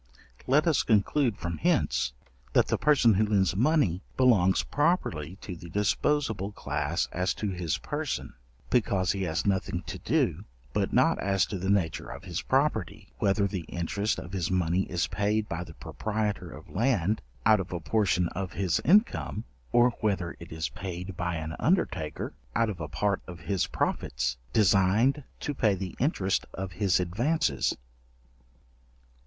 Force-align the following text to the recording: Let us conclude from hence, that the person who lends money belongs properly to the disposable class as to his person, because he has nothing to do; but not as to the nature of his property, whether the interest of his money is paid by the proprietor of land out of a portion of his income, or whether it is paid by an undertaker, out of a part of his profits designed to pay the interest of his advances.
Let 0.47 0.65
us 0.65 0.81
conclude 0.81 1.37
from 1.37 1.59
hence, 1.59 2.13
that 2.53 2.69
the 2.69 2.77
person 2.79 3.13
who 3.13 3.25
lends 3.27 3.55
money 3.55 4.01
belongs 4.17 4.63
properly 4.63 5.35
to 5.41 5.55
the 5.55 5.69
disposable 5.69 6.51
class 6.51 7.07
as 7.11 7.35
to 7.35 7.51
his 7.51 7.77
person, 7.77 8.33
because 8.71 9.11
he 9.11 9.21
has 9.25 9.45
nothing 9.45 9.83
to 9.83 9.99
do; 9.99 10.45
but 10.73 10.91
not 10.91 11.19
as 11.19 11.45
to 11.45 11.59
the 11.59 11.69
nature 11.69 12.09
of 12.09 12.23
his 12.23 12.41
property, 12.41 13.09
whether 13.19 13.45
the 13.45 13.61
interest 13.67 14.17
of 14.17 14.33
his 14.33 14.49
money 14.49 14.89
is 14.89 15.05
paid 15.05 15.47
by 15.47 15.63
the 15.63 15.75
proprietor 15.75 16.49
of 16.49 16.67
land 16.71 17.21
out 17.45 17.59
of 17.59 17.71
a 17.71 17.79
portion 17.79 18.27
of 18.29 18.53
his 18.53 18.81
income, 18.83 19.43
or 19.71 19.91
whether 19.99 20.35
it 20.39 20.51
is 20.51 20.69
paid 20.69 21.15
by 21.15 21.35
an 21.35 21.55
undertaker, 21.59 22.33
out 22.55 22.71
of 22.71 22.81
a 22.81 22.87
part 22.87 23.21
of 23.27 23.41
his 23.41 23.67
profits 23.67 24.35
designed 24.51 25.23
to 25.39 25.53
pay 25.53 25.75
the 25.75 25.95
interest 25.99 26.47
of 26.55 26.71
his 26.71 26.99
advances. 26.99 27.77